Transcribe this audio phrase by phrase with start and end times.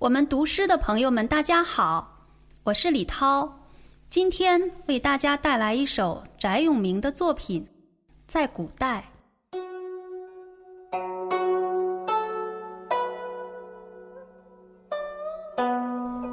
[0.00, 2.10] 我们读诗的朋友们，大家好，
[2.62, 3.52] 我是李涛，
[4.08, 7.62] 今天为大家带来一首翟永明的作品
[8.26, 9.04] 《在古代》。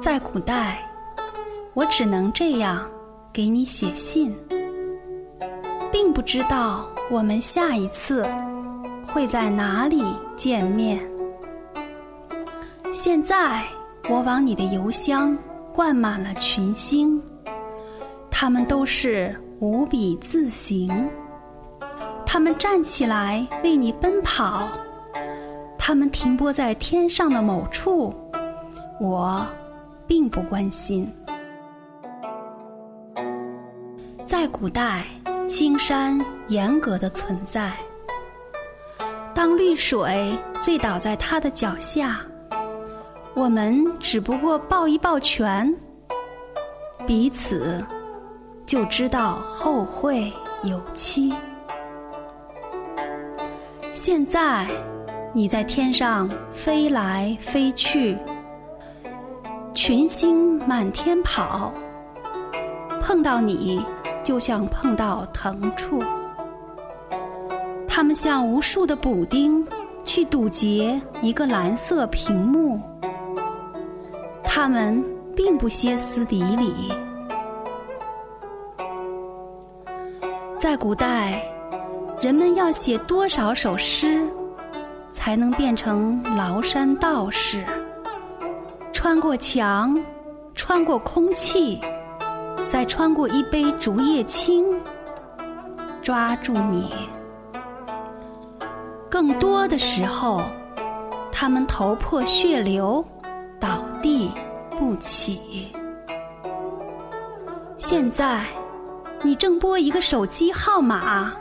[0.00, 0.90] 在古代，
[1.74, 2.90] 我只能这样
[3.34, 4.34] 给你写信，
[5.92, 8.26] 并不知道我们下一次
[9.06, 10.02] 会在哪里
[10.38, 11.17] 见面。
[12.92, 13.64] 现在，
[14.08, 15.36] 我往你的邮箱
[15.74, 17.22] 灌满了群星，
[18.30, 21.08] 它们都是无比自行，
[22.24, 24.68] 它们站起来为你奔跑，
[25.78, 28.14] 它们停泊在天上的某处，
[28.98, 29.46] 我
[30.06, 31.10] 并不关心。
[34.26, 35.04] 在古代，
[35.46, 36.18] 青山
[36.48, 37.72] 严格的存在，
[39.34, 42.20] 当绿水醉倒在他的脚下。
[43.38, 45.72] 我们只不过抱一抱拳，
[47.06, 47.80] 彼此
[48.66, 50.32] 就知道后会
[50.64, 51.32] 有期。
[53.92, 54.66] 现在
[55.32, 58.18] 你在天上飞来飞去，
[59.72, 61.72] 群星满天跑，
[63.00, 63.80] 碰到你
[64.24, 66.02] 就像碰到疼处。
[67.86, 69.64] 它们像无数的补丁，
[70.04, 72.80] 去堵截一个蓝色屏幕。
[74.50, 75.04] 他们
[75.36, 76.90] 并不歇斯底里。
[80.58, 81.42] 在古代，
[82.22, 84.26] 人们要写多少首诗，
[85.10, 87.62] 才能变成崂山道士？
[88.90, 90.02] 穿过墙，
[90.54, 91.78] 穿过空气，
[92.66, 94.64] 再穿过一杯竹叶青，
[96.02, 96.90] 抓住你。
[99.10, 100.40] 更多的时候，
[101.30, 103.04] 他们头破血流。
[103.60, 104.30] 倒地
[104.70, 105.72] 不起。
[107.76, 108.44] 现在，
[109.22, 111.32] 你正拨一个手机号码，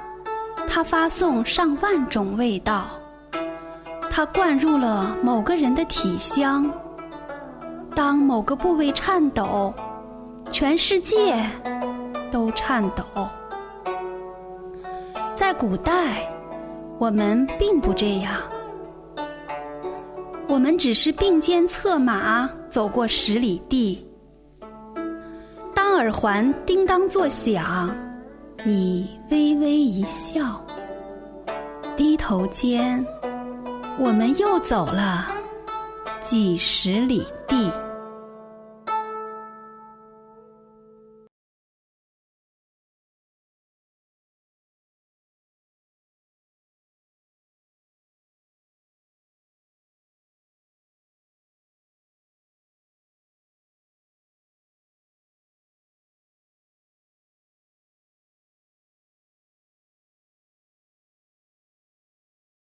[0.67, 2.91] 它发送上万种味道，
[4.09, 6.71] 它灌入了某个人的体香。
[7.95, 9.73] 当某个部位颤抖，
[10.51, 11.43] 全世界
[12.31, 13.27] 都颤抖。
[15.33, 16.29] 在古代，
[16.99, 18.33] 我们并不这样。
[20.49, 24.03] 我们只是并肩策马走过十里地，
[25.75, 27.93] 当耳环叮当作响，
[28.63, 30.65] 你微微一笑，
[31.97, 33.05] 低头间，
[33.99, 35.27] 我们又走了
[36.21, 37.69] 几十里地。